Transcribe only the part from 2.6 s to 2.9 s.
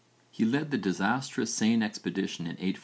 (_v.